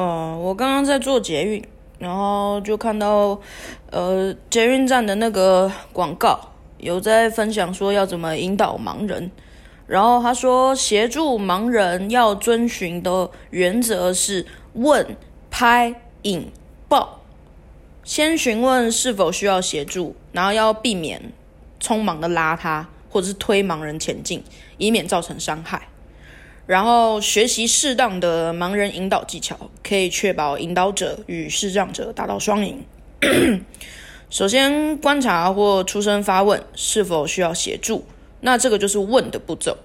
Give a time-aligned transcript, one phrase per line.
[0.00, 1.62] 哦，我刚刚在做捷运，
[1.98, 3.38] 然后就看到，
[3.90, 6.40] 呃，捷运站的那个广告
[6.78, 9.30] 有在分享说要怎么引导盲人，
[9.86, 15.14] 然后他说协助盲人要遵循的原则是问、
[15.50, 16.50] 拍、引、
[16.88, 17.20] 报，
[18.02, 21.20] 先询问是否需要协助，然后要避免
[21.78, 24.42] 匆忙的拉他或者是推盲人前进，
[24.78, 25.89] 以免造成伤害。
[26.70, 32.84] 然后学习适当的盲人引导技巧，可以确保引导者与视障者达到双赢。
[34.30, 38.04] 首先观察或出声发问是否需要协助，
[38.42, 39.76] 那这个就是问的步骤。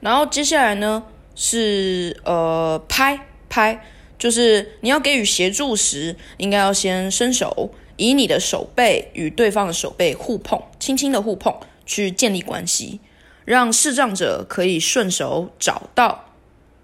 [0.00, 1.02] 然后接下来呢
[1.34, 3.84] 是呃拍拍，
[4.18, 11.54] 就是你要给予协助时，应该要先伸手，以你的手背与对方的手背互碰，轻轻的互碰，
[11.84, 12.98] 去建立关系，
[13.44, 16.24] 让视障者可以顺手找到。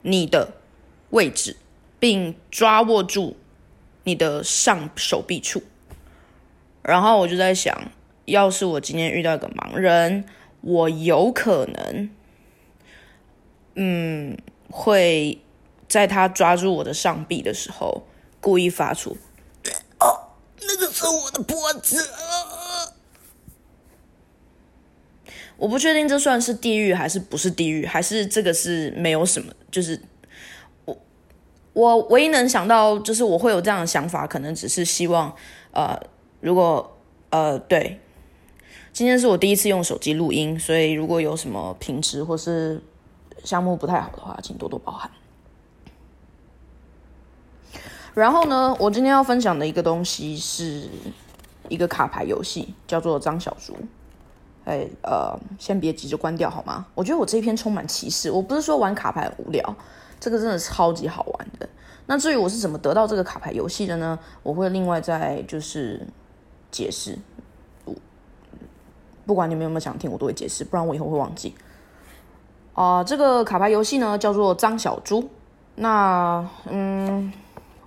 [0.06, 0.52] 你的
[1.10, 1.56] 位置，
[1.98, 3.36] 并抓握住
[4.04, 5.64] 你的上手臂处。
[6.82, 7.90] 然后我就在想，
[8.24, 10.24] 要是我今天遇到一个盲人，
[10.60, 12.10] 我有可能，
[13.74, 14.38] 嗯，
[14.70, 15.40] 会
[15.88, 18.06] 在他抓住我的上臂的时候，
[18.41, 19.16] 故意发出
[19.98, 22.08] “哦，那个是我的脖子”。
[25.58, 30.00] 我不确定这算是地狱还是不是地狱，还是这个是没有什么，就是
[30.84, 30.96] 我
[31.72, 35.34] 我唯一能想到，就是我会有这样的想法，可能只是希望，
[35.70, 35.98] 呃，
[36.40, 36.98] 如果
[37.30, 37.98] 呃对，
[38.92, 42.82] 今天是我第一次用手机录音，所以如果有什么品质或是
[43.42, 45.10] 项目不太好的话，请多多包涵。
[48.14, 50.88] 然后呢，我今天要分享的一个东西是
[51.68, 53.76] 一个卡牌游戏，叫做张小猪。
[54.67, 56.84] 哎，呃，先别急着关掉好吗？
[56.95, 58.31] 我觉得我这一篇充满歧视。
[58.31, 59.77] 我不是说玩卡牌无聊，
[60.19, 61.69] 这个真的超级好玩的。
[62.06, 64.19] 那至于我是怎么得到这个卡牌游戏的呢？
[64.43, 66.05] 我会另外再就是
[66.71, 67.16] 解释。
[69.25, 71.55] 不管你们有没有想听，我都会解释，不然我以后会忘记。
[72.75, 75.28] 啊，这个卡牌游戏呢叫做张小猪。
[75.76, 77.32] 那嗯，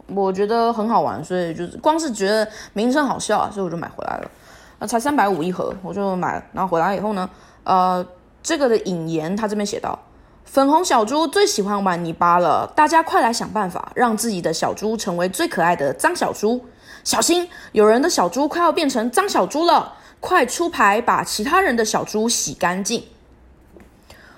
[0.07, 4.31] 我觉得很好玩，所以就是光是觉得名称好笑啊，所以我就买回来了。
[4.79, 6.44] 那才三百五一盒，我就买了。
[6.53, 7.29] 然后回来以后呢，
[7.63, 8.06] 呃，
[8.41, 10.00] 这个的引言，他这边写到：
[10.45, 16.66] 粉红小猪最喜欢玩泥巴了，大家快来想办法，让自己的小猪成为最可爱的脏小猪。
[17.03, 23.03] 小心，有人的小猪快要变成脏小猪了，快出牌把其他人的小猪洗干净。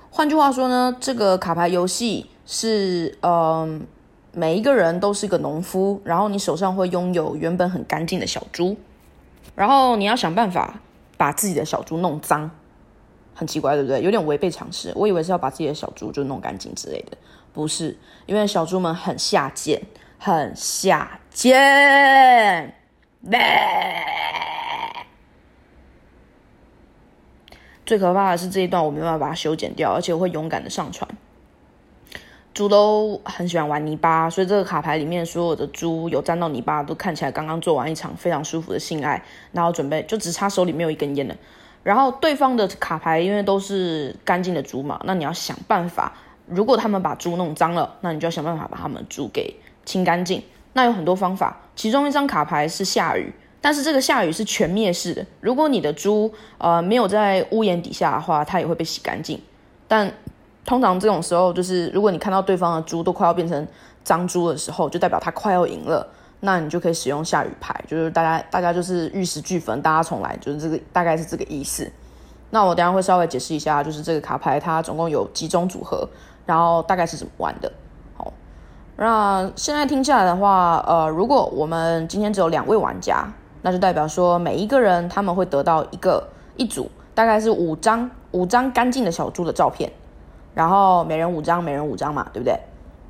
[0.09, 3.85] 换句话说呢，这个卡牌游戏是，嗯，
[4.34, 8.75] 每一个人都是个农夫，然后你手上会拥有原本很干净的小猪。
[9.56, 10.79] 然后你要想办法
[11.18, 12.50] 把自己的小猪弄脏，
[13.34, 14.02] 很奇怪，对不对？
[14.02, 14.91] 有点违背常识。
[14.96, 17.18] 我以为是要把自己的小猪就弄干净之类的，
[17.53, 19.81] 不是，因为小猪们很下贱，
[20.18, 22.75] 很下贱。
[27.85, 31.07] 最可怕的是这一段我没办法把它修剪掉，而且我会勇敢的上传。
[32.53, 39.23] 猪都很喜欢玩泥巴，所以这个卡牌里面所有的猪有沾到泥巴，都看起来刚刚做完一场非常舒服的性爱，
[39.53, 41.35] 然后准备就只差手里没有一根烟了。
[41.81, 46.12] 然后对方的卡牌因为都是干净的猪嘛，那你要想办法，
[46.45, 50.44] 如果他们把猪弄脏了，那你就要想办法把他们猪给清干净。
[50.73, 59.41] 那有很多方法，其中一张卡牌是下雨，但是这个下雨是全灭式的，如果你的猪呃没有在屋檐底下的话，它也会被洗干净，
[59.88, 60.13] 但。
[60.66, 63.67] 通常这种时候，就是如果你看到对方的猪都快要变成
[64.03, 66.07] 脏猪的时候，就代表他快要赢了，
[66.41, 71.91] 那你就可以使用下雨牌，就是大家大家就是玉石俱焚，大家重来，就是这个大概是这个意思。
[72.51, 76.07] 那我等下会稍微解释一下，就是这个卡牌它总共有几种组合，
[76.45, 77.71] 然后大概是怎么玩的。
[78.16, 78.31] 好，
[78.97, 83.25] 那现在听下来的话，呃，如果我们今天只有两位玩家，
[83.61, 86.27] 那就代表说每一个人他们会得到一个
[86.57, 89.91] 一组，大概是五张五张干净的小猪的照片。
[90.53, 92.59] 然后每人五张，每人五张嘛，对不对？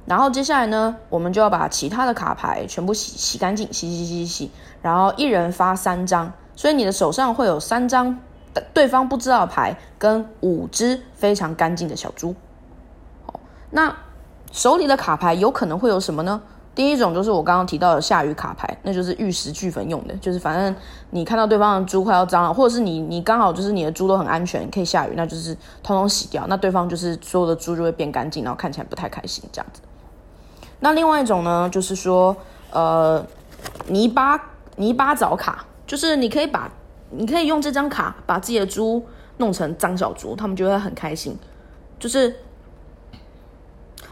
[0.05, 4.51] 然后接下来呢，我们就要把其他的卡牌全部洗洗干净，洗洗洗洗洗。
[4.81, 8.17] 然后一人发三张，所以你的手上会有三张
[8.73, 12.35] 对方不知道的牌，跟五只非常干净的小猪。
[13.27, 13.39] 哦，
[13.69, 13.95] 那
[14.51, 16.41] 手里的卡牌有可能会有什么呢？
[16.81, 20.75] 第一种就是我刚刚提到的下雨卡牌，那就是玉石俱焚用的，就是反正
[21.11, 29.81] 你看到对方的猪快要脏了，或者是你你刚好就是你的猪都很安全，可以下雨，那就是通通洗掉，那对方就是所有的猪就会变干净，然后看起来不太开心这样子。
[30.79, 32.35] 那另外一种呢，就是说
[32.71, 33.23] 呃
[33.85, 34.43] 泥巴
[34.77, 36.67] 泥巴澡卡，就是你可以把
[37.11, 39.05] 你可以用这张卡把自己的猪
[39.37, 41.37] 弄成脏小猪，他们就会很开心，
[41.99, 42.35] 就是。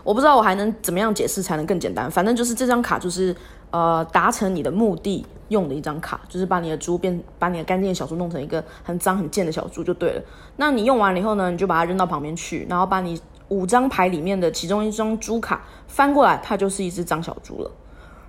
[0.04, 2.10] 我不知道我还能怎么样解释才能更简单。
[2.10, 3.36] 反正就是这张卡就是
[3.72, 10.22] 呃达成你的目的用的一张卡，就是把你的猪变把你的干净的小猪弄成一个很脏很贱的小猪就对了。
[10.58, 13.20] 那你用完了以后呢，你就把它扔到旁边去，然后把你
[13.50, 17.72] 五张牌里面的其中一张猪卡翻过来，它就是一只脏小猪了。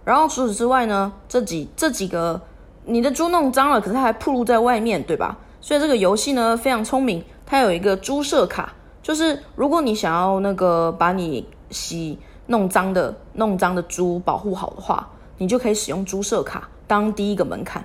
[0.04, 2.40] 然后除此之外呢，这几这几个
[2.86, 5.36] 你的猪弄脏了，可是它还暴露在外面，对吧？
[5.60, 15.08] 所以这个游戏呢非常聪明，它有一个猪舍卡，就是如果你想要那个把你洗弄脏的弄脏的猪保护好的话，
[15.38, 17.84] 你就可以使用猪舍卡当第一个门槛，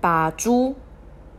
[0.00, 0.74] 把猪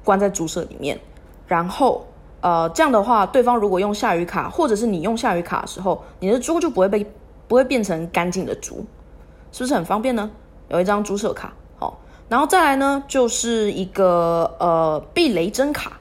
[0.03, 0.99] 关在猪舍里面，
[1.47, 2.05] 然后
[2.41, 7.09] 呃这样的话，对方如果用下雨卡，或者是你用下雨卡的时候，你的猪就不会被
[7.47, 8.85] 不会变成干净的猪。
[9.51, 10.29] 是不是很方便呢？
[10.67, 15.93] 有一张猪舍卡，好，然后再来呢，就是一个呃避雷针卡，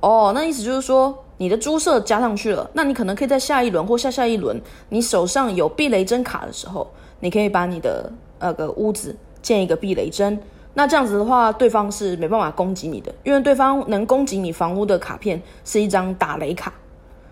[0.00, 6.90] 哦，那意思就是说你的注射加上去了，那你可能可以在下一轮或下下一轮，你手上有避雷针卡的时候，
[7.20, 10.38] 你可以把你的那个屋子建一个避雷针，
[10.74, 16.72] 那这样子的话，对方是没办法攻击你的，因为对方能攻击你房屋的卡片是一张打雷卡，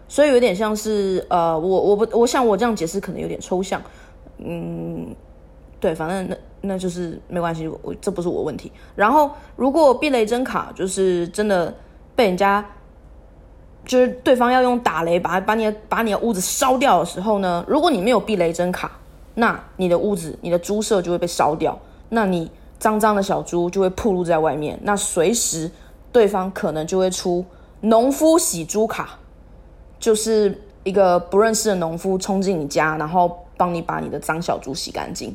[0.08, 3.81] 所以有点像是呃，我我不我想我这样解释可能有点抽象，
[4.38, 5.14] 嗯。
[5.81, 8.70] 对，反正那那就是没关系，我这不是我问题。
[8.94, 11.75] 然后，如果避雷针卡就是真的
[12.14, 12.64] 被人家，
[13.84, 18.90] 就是对方要用打雷把把你的把你的屋子烧掉的时候呢，如果你没有避雷针卡，
[19.34, 21.79] 那你的屋子、你的猪舍就会被烧掉，
[22.11, 25.70] 那你脏脏的小猪就会暴露在外面，那随时
[26.12, 27.44] 对方可能就会出
[27.81, 29.19] 农夫洗猪卡，
[29.99, 35.34] 就是一个不认识的农夫冲进你家，然后帮你把你的脏小猪洗干净。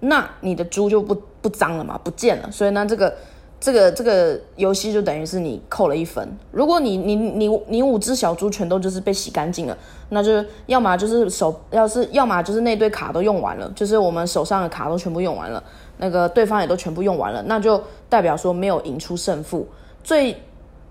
[0.00, 2.50] 那你的猪就不不脏了嘛，不见了。
[2.52, 3.16] 所以呢，这个
[3.64, 6.28] 这个这个游戏就等于是你扣了一分。
[6.52, 9.74] 如果你你你你五只小猪全都就是被洗干净了，
[10.10, 15.64] 那就要么就是手，要是要么就是那堆卡都用完了，就是我们手上的卡都全部用完了，
[15.96, 19.66] 那个对方也都全部用完了，那就代表说没有赢出胜负。
[20.02, 20.36] 最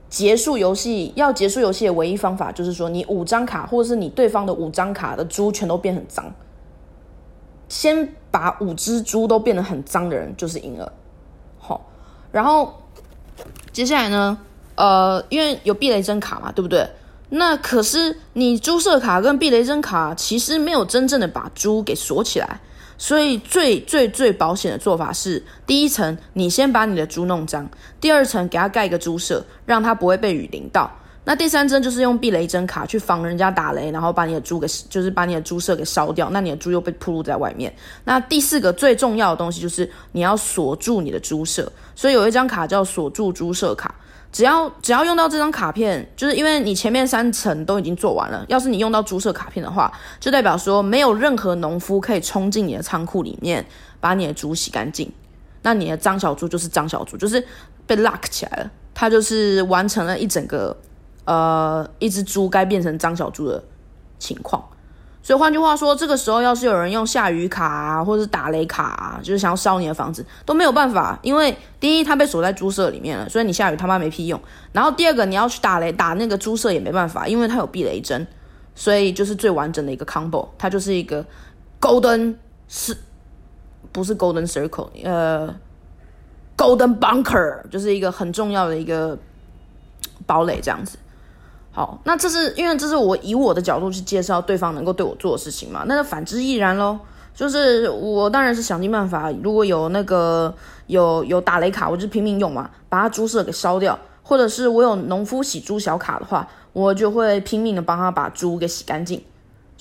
[0.10, 6.26] 结束游戏要结束游戏的唯一方法就是说，你五张卡或者是你对方的五张卡的猪全都变很脏。
[7.70, 10.92] 先把五只猪都变得很脏的人就是赢了，
[12.34, 12.84] 然后
[13.72, 14.38] 接下来呢，
[14.76, 16.86] 呃，因为有避雷针卡嘛，对不对？
[17.30, 22.60] 那可是你猪舍卡跟避雷针卡其实没有真正的把猪给锁起来，
[22.98, 27.70] 所以最最最保险的做法是，第一层你先把你的猪弄脏，
[28.02, 30.92] 第二层给它盖一个猪舍，让它不会被雨淋到。
[31.26, 37.74] 那第三针就是用避雷针卡去防人家打雷，然后把你的猪给就是把你的猪舍给烧掉，那你的猪又被铺露在外面。
[38.04, 43.96] 那第四个最重要的东西就是你要锁住你的猪舍，所以有一张卡叫锁住猪舍卡，
[44.34, 49.90] 只要只要用到这张卡片，就是因为你前面三层都已经做完了，要是你用到猪舍卡片的话，
[50.20, 53.66] 就代表说没有任何农夫可以冲进你的仓库里面
[54.02, 55.10] 把你的猪洗干净，
[55.62, 57.42] 那你的脏小猪就是脏小猪，就是
[57.88, 60.76] 被 lock 起来了，它就是完成了一整个。
[61.26, 63.64] 呃，一只猪该变成张小猪的
[64.20, 64.64] 情况，
[65.22, 74.40] 所以换句话说，这个时候要是有人用下雨卡啊，或者是打雷卡啊，就是想要烧你的房子，都没有办法，因为第一，它被锁在猪舍里面了，所以你下雨他妈没屁用。
[74.74, 78.28] 然后第二个，你要去打雷打那个猪舍也没办法，因为它有避雷针，
[78.76, 81.26] 所以就是最完整的一个 combo，它就是一个
[81.80, 82.36] golden
[82.68, 82.98] 是，
[83.94, 85.48] 不是 golden circle，呃
[86.58, 89.18] ，golden bunker，就是一个很重要的一个
[90.26, 90.98] 堡垒这样子。
[91.74, 95.84] 好，那这是因为这是我以我的角度去介绍对方能够对我做的事情嘛？
[95.88, 96.98] 那就反之亦然喽。
[97.36, 100.54] 就是我当然是想尽办法，如果有那个
[100.86, 109.20] 有有打雷卡，我就拼命用嘛，把他猪舍给烧掉；或者是我有农夫洗猪小卡的话，我就会拼命的帮他把猪给洗干净。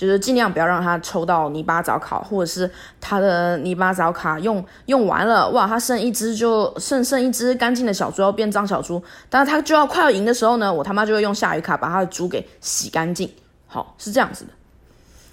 [0.03, 2.69] 就是尽量不要让它抽到泥巴藻卡，或者是
[3.01, 13.31] 它的泥巴藻卡用用完了，哇，它剩一只就剩剩一只干净的小猪要变脏小猪，但是它就要快要赢的时候呢，我他妈就会用下雨卡把它的猪给洗干净。
[13.69, 14.51] 好，是这样子的。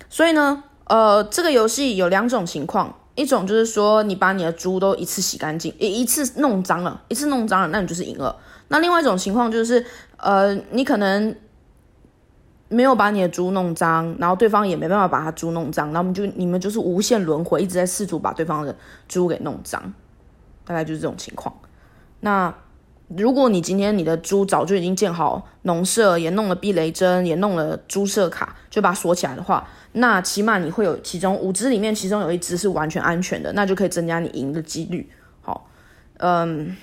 [0.07, 8.35] 所以呢，呃，这个游戏有两种情况，一种就是说你把你的猪都一次洗干净，一一次弄脏了，一次弄脏了，那你就是赢了。
[8.67, 9.83] 那另外一种情况就是，
[10.17, 11.35] 呃，你可能。
[12.71, 18.75] 没有把你的猪弄脏，然后对方也没办法把他猪弄脏，那么就你们就是无限轮回，一直在试图把对方的
[19.07, 19.91] 猪给弄脏，
[20.63, 21.53] 大概就是这种情况。
[22.19, 22.53] 那
[23.07, 35.09] 如果你今天你的猪早就已经建好农舍，也弄了避雷针，也弄了猪舍卡，就把它锁起来的话，那起码你会有其中五只里面其中有一只是完全安全的，那就可以增加你赢的几率。
[35.41, 35.67] 好，
[36.17, 36.77] 嗯，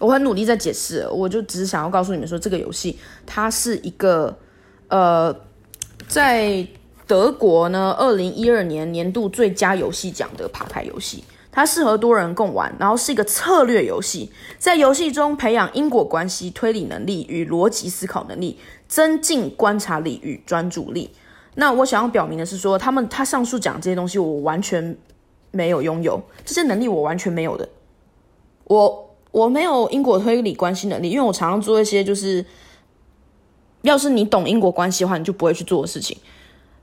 [0.00, 4.34] 我很努力在解释，我就只是想要告诉你们说，这个游戏它是一个。
[4.88, 5.34] 呃，
[6.08, 6.66] 在
[7.06, 11.24] 德国呢二零一二年年度最佳游戏奖的爬牌游戏。
[11.50, 21.10] 它适合多人共玩，然后是一个策略游戏，在游戏中培养因果关系、推理能力与逻辑思考能力，增进观察力与专注力。
[21.54, 24.94] 那我想要表明的是说，他们他上述讲这些东西，我完全
[25.50, 27.66] 没有拥有这些能力，我完全没有的。
[28.64, 32.44] 我我没有因果推理关系能力，因为我常常做一些就是，
[33.86, 36.16] 要是你懂因果关系的话，你就不会去做的事情。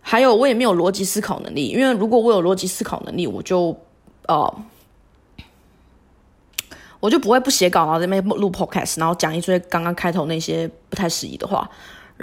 [0.02, 3.78] 还有，我也没有逻辑思考能力，因为如果我有逻辑思考能力，我就。
[4.26, 4.56] 呃，
[7.02, 11.70] 我就不会不写稿，然后在那边录 podcast，然后讲一堆刚刚开头那些不太适宜的话。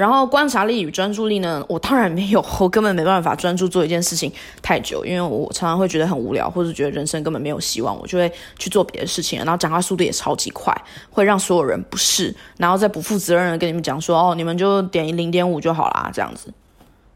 [0.01, 9.39] 然后观察力与专注力呢，我当然没有， 我根本没办法专注做一件事情太久，因为我常常会觉得很无聊，或者觉得人生根本没有希望，我就会去做别的事情。
[9.41, 10.75] 然后讲话速度也超级快，
[11.11, 16.51] 会让所有人不适，然后再不负责任的跟你们讲说，哦，你们就点零点五就好啦，这样子。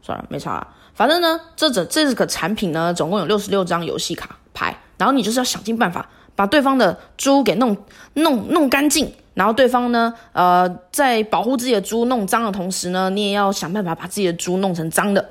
[0.03, 0.67] 算了，没差。
[0.93, 4.37] 反正呢，这整这个产品呢，总共有六十六张游戏卡。
[4.53, 7.75] 牌，然后你就是要想尽办法把对方的猪给弄
[8.13, 15.29] 弄弄干净，然后对方呢，呃，在保护自己的猪弄脏的同时呢，你也要想办法把自己的猪弄成脏的。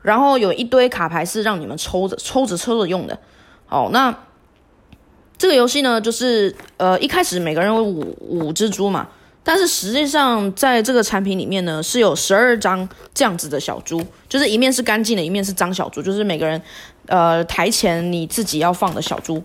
[0.00, 3.18] 然后有一堆卡牌是让你们抽着抽着抽着用的。
[3.68, 4.16] 哦，那
[5.36, 9.08] 这个游戏呢，就是呃一开始每个人有五五只猪嘛，
[9.42, 16.62] 但是实际上在这个产品里面呢，是有十二张这样子的小猪，就是一面是干净的，一面是脏小猪，就是每个人。
[17.06, 19.42] 呃，台前你自己要放的小猪。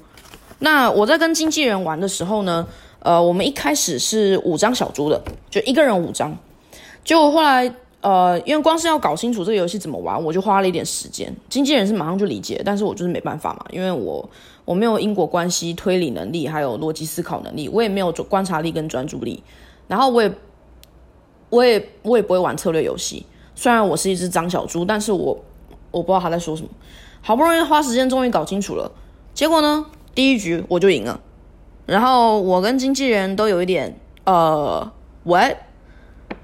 [0.59, 2.67] 那我在跟经纪人玩的时候呢，
[3.03, 6.35] 呃，我们一开始是五张小猪的，就一个人五张。
[7.03, 7.69] 结果后来，
[7.99, 11.35] 呃，因为光是要搞清楚这个游戏怎么玩，我就花了一点时间。
[11.49, 14.29] 经纪人是马上就理解，但是我就是没办法嘛，因为我
[14.63, 19.43] 我没有因果关系推理能力，还有逻辑思考能力，我也没有观察力跟专注力。
[19.89, 20.33] 然后我也，
[21.49, 23.25] 我也我也不会玩策略游戏。
[23.53, 25.37] 虽然我是一只脏小猪，但是我
[25.91, 26.69] 我不知道他在说什么。
[27.21, 28.89] 好不容易花时间，终于搞清楚了。
[29.33, 31.19] 结果呢，第一局我就赢了。
[31.85, 34.91] 然后我跟经纪人都有一点呃
[35.23, 35.57] 喂，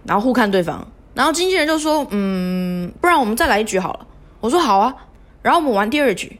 [0.03, 0.85] 然后互看对方。
[1.13, 4.07] 然后经纪人就说：“嗯，不然我们再来一局好了。”
[4.39, 5.07] 我说：“好啊。”
[5.41, 6.39] 然后我们玩第二局，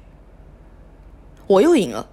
[1.47, 2.07] 我又赢了。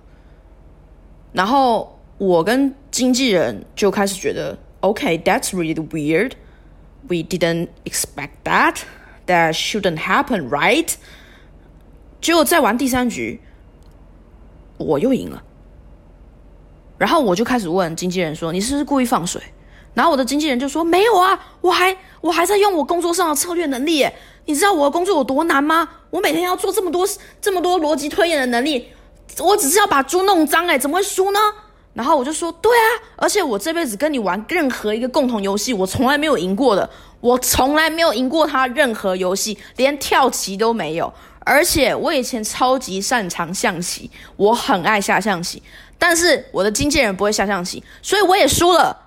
[1.32, 6.32] 然后我跟经纪人就开始觉得：“OK，that's really weird.
[7.08, 8.78] We didn't expect that.
[9.26, 10.94] That shouldn't happen, right?”
[12.20, 13.40] 结果再玩第三局，
[14.78, 15.42] 我又赢了。
[16.98, 19.40] 然后我就开始问经纪人说：“你是不是故意放水？”
[19.94, 24.06] 然后我的经纪人就说：“没有啊，我还我还在用我工作上的策略能力。
[24.44, 25.88] 你知道我的工作有多难吗？
[26.10, 27.08] 我每天要做这么多
[27.40, 28.88] 这么多逻辑推演的能力，
[29.38, 31.40] 我只是要把猪弄脏，哎，怎么会输呢？”
[31.94, 36.88] 然后我就说：“对啊，而且我这辈子跟你玩任何一个共同游戏，我从来没有赢过的，
[37.20, 45.62] 我从来没有赢过他任何游戏，连跳棋都没有。”而且我以前超级擅长象棋，我很爱下象棋，
[45.98, 49.04] 但是我的经纪人不会下象棋，所以我也输了。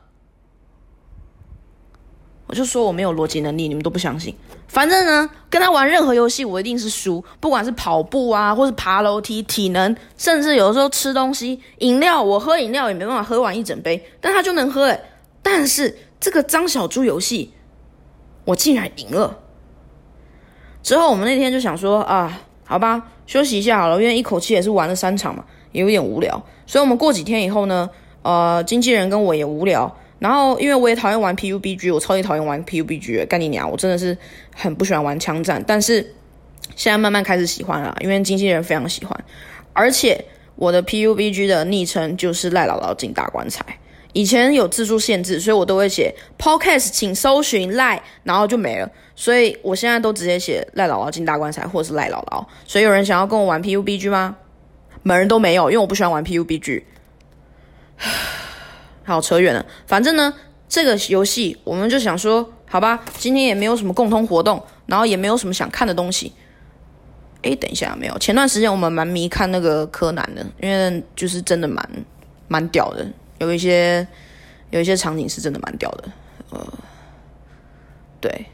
[2.48, 4.36] 我就说我没有逻辑能力，你们都不相信。
[4.68, 15.00] 反正呢，跟他玩任何游戏，我一定是输，不管是跑步啊，或是爬楼梯、体能，甚至有的时候吃东西、饮料，我喝饮料也没办法喝完一整杯，但他就能喝诶。
[15.44, 17.54] 但是这个张小猪游戏，
[18.46, 19.38] 我竟然赢了。
[20.82, 26.44] 之后我们那天就想说啊，好吧，休息一下好了，因为一口气也是玩了三场嘛，也有点无聊。
[26.66, 27.88] 所以我们过几天以后呢，
[28.24, 33.70] 呃，经纪人跟我也无聊，然后因为我也讨厌玩 PUBG，我超级讨厌玩 PUBG，干你娘！
[33.70, 34.18] 我真的是
[34.56, 36.02] 很不喜欢玩枪战，但是
[36.76, 39.24] 现在慢慢开始喜欢了，因为经纪人非常喜欢，
[39.74, 43.64] 而且我的 PUBG 的昵称就是赖姥姥进大棺材。
[44.14, 48.90] 以前有字数限制，所以我都会写 podcast，请搜寻赖，然后就没了。
[49.16, 52.44] 所以我现在都直接写赖姥姥进大棺材，或者是赖姥姥。
[52.66, 54.38] 所以有人想要跟我玩 PUBG 吗？
[55.04, 56.84] 门人都没有，因为我不喜欢玩 PUBG。
[59.06, 59.66] 好，扯远了。
[59.86, 60.34] 反正呢，
[60.68, 66.34] 这个游戏我们就想说，好吧，今天也没有什么共同活动，然后也没有什么想看的东西。
[67.44, 68.18] 诶，等一下，没有。
[68.18, 71.88] 前段时间我们蛮迷看那个柯南的，因为就是真的蛮
[72.48, 73.06] 蛮屌的。
[73.40, 74.08] 有一些
[74.70, 76.04] 有一些场景是真的蛮屌的，
[76.52, 76.68] 呃，
[78.22, 78.46] 对，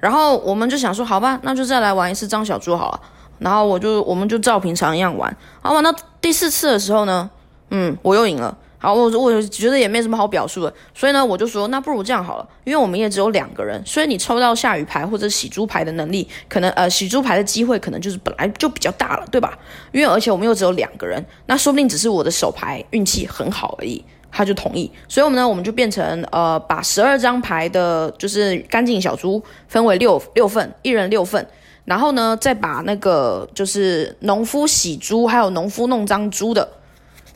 [0.00, 3.00] 然后我们就想说，好吧，那就再来玩一次张小猪好了。
[3.38, 5.28] 然后我就我们就照平常一样玩。
[5.62, 7.28] 然后玩到第四次的时候呢，
[7.70, 8.56] 嗯，我又赢了。
[8.78, 19.58] 好，我我觉得也没什么好表述的，所以呢，我就说，那不如这样好了，因为我们也只有两个人，所以你抽到下雨牌或者洗猪牌的能力，可能呃洗猪牌的机会可能就是本来就比较大了，对吧？
[19.90, 24.04] 因为而且我们又只有两个人，那说不定只是我的手牌运气很好而已。
[24.36, 31.46] 他就同意，所以我们呢，我们就变成呃，把十二张牌的，就是干净小猪分为六六份，一人六份。
[31.84, 36.68] 然后呢，再把那个就是农夫洗猪还有农夫弄脏猪的，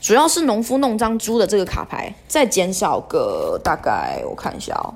[0.00, 4.94] 主要是农夫弄脏猪的这个卡牌，再减少个大概我看一下哦，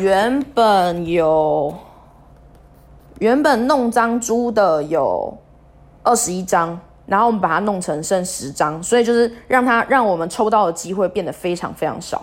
[0.00, 1.74] 原本有
[3.18, 5.36] 原本弄脏猪的有
[6.02, 12.22] 二十一张，然后我们把它弄成剩十张，所以就是让它让我们抽到的机会变得非常非常少。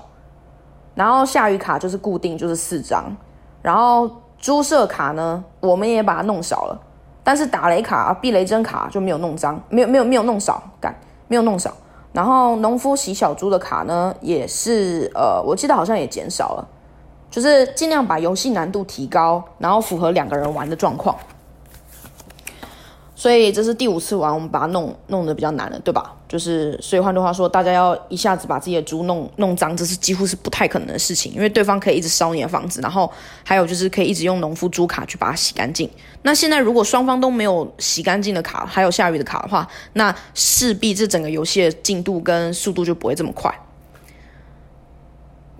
[0.95, 3.15] 然后下雨卡就是固定就是四张，
[3.61, 4.09] 然后。
[4.41, 6.81] 猪舍卡呢，我们也把它弄少了，
[7.23, 10.91] 但是打雷卡、避雷针卡就没有弄脏，没有没有没有弄少，干
[11.27, 11.71] 没有弄少。
[12.11, 16.67] 然后农夫洗小猪的卡呢，也是呃，我记得好像也减少了，
[17.29, 21.15] 就是尽量把游戏难度提高，然后符合两个人玩的状况。
[23.21, 26.11] 所以这是第五次玩，我们把它弄弄得比较难了，对吧？
[26.27, 33.07] 就是所以换句话说，大家要一下子把自己的猪弄弄脏，这是几乎是不太可能的事情，因为对方可以一直烧你的房子，然后
[33.43, 35.87] 还有就是可以一直用农夫猪卡去把它洗干净。
[36.23, 43.53] 那现在如果双方都没有洗干净的卡，还有下雨的卡的话，那势必这整个游戏的进度跟速度就不会这么快。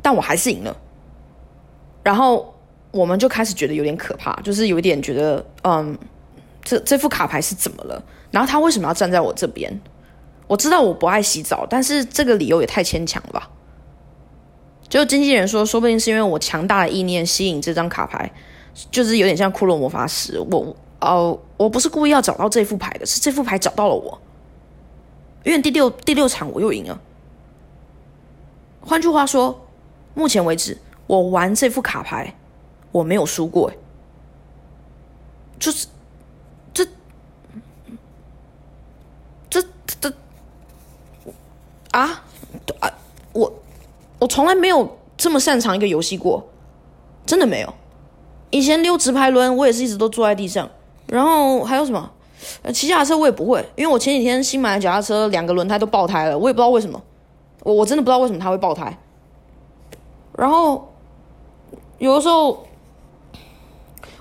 [0.01, 0.75] 但我还是赢了，
[2.01, 2.56] 然后
[2.89, 5.96] 我们就开始觉得有点可怕，就是有一点觉得嗯。
[6.63, 8.03] 这这副卡牌是怎么了？
[8.32, 9.82] 然后他为什么要站在我这边？
[10.48, 13.50] 我知道我不爱洗澡，但是这个理由也太牵强了吧？
[14.89, 18.30] 就经纪人说，说不定是因为我强大的意念吸引这张卡牌，
[18.91, 20.38] 就是有点像骷髅魔法师。
[20.51, 24.22] 我哦，我不是故意要找到这副牌的，是这副牌找到了我。
[25.44, 27.00] 因为第六第六场我又赢了。
[28.82, 29.68] 换句话说，
[30.13, 30.77] 目前为止
[31.08, 32.36] 我玩这副卡牌
[32.91, 33.72] 我没有输过，
[35.58, 35.88] 就是。
[41.91, 42.24] 啊，
[42.79, 42.91] 啊，
[43.33, 43.53] 我
[44.19, 46.48] 我从来没有这么擅长一个游戏过，
[47.25, 47.74] 真的没有。
[48.50, 50.70] 以前溜直排轮，我也是一直都坐在地上。
[51.07, 52.11] 然后还有什么？
[52.74, 57.01] 骑脚踏车我也不会，因为我前几天新买的脚踏车两个轮胎都爆胎了，我也不知道为什么。
[57.63, 58.98] 我我真的不知道为什么它会爆胎。
[60.37, 60.94] 然后
[61.98, 62.66] 有的时候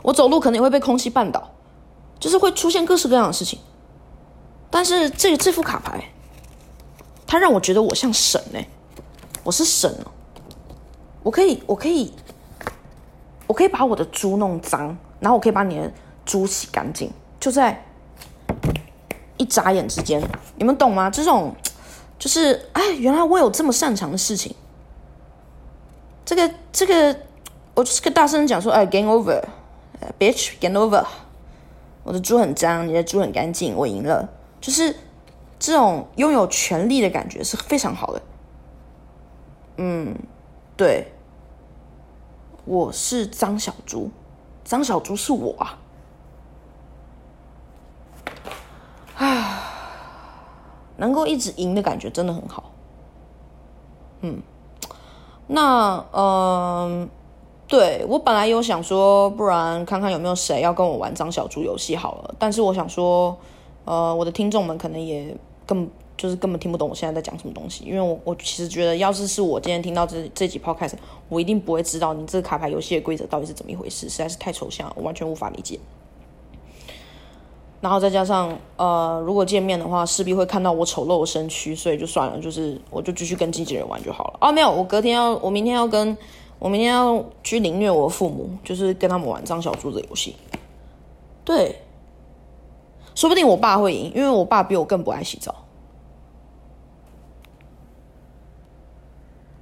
[0.03, 1.51] 我走路可能也会被空气绊倒，
[2.19, 3.59] 就是会出现各式各样的事情。
[4.71, 6.05] 但是这这副卡牌。
[7.31, 8.59] 他让我觉得我像神呢，
[9.45, 10.11] 我是神哦，
[11.23, 12.13] 我可以，我可以，
[13.47, 15.93] 我可以把我的猪弄脏，然后我可以把你的
[16.27, 17.85] 猪洗干净，就在
[19.37, 20.21] 一眨眼之间，
[20.57, 21.09] 你们懂吗？
[21.09, 21.55] 这种
[22.19, 24.53] 就是哎，原来我有这么擅长的事情。
[26.25, 27.17] 这个这个，
[27.77, 31.07] 我就是个大声讲说，哎，game over，bitch，game over，
[32.03, 34.29] 我的猪很脏，你的猪很干净，我赢了，
[34.61, 34.97] 就是。
[35.61, 38.23] 这种拥有权力的感觉是非常好的。
[39.77, 40.17] 嗯，
[40.75, 41.13] 对，
[42.65, 44.11] 我是张小猪，
[44.65, 45.79] 张小猪是我啊。
[49.17, 49.63] 啊，
[50.97, 52.73] 能够一直赢的感觉真的很好。
[54.23, 54.41] 嗯，
[55.47, 57.11] 那嗯，
[57.69, 62.35] 对我本来有想说，不然看看有没有谁要跟我玩张小猪游戏好了。
[62.39, 63.37] 但是我想说，
[63.85, 65.37] 呃，我的听众们可能也。
[65.71, 70.95] 根就是根本听不懂我现在在讲什么东西，因为我我其实觉得，要是是我今天听到这这几 podcast，
[71.29, 75.79] 我一定不会知道你这个卡牌游戏的规则到底是怎么一回事，实在是太抽象，我完全无法理解。
[77.81, 84.39] 然后再加上呃，如果见面的话，势必会看到我丑陋的身躯，所以就算了，就是我就继续跟经纪人玩就好了。
[84.43, 86.15] 哦，没有，我隔天要，我明天要跟
[86.59, 90.37] 我明天要去凌虐我父母，就是跟他们玩张小猪的游戏。
[91.45, 91.81] 对。
[93.15, 95.55] 说不定我爸会赢，因为我爸比我更不爱洗澡。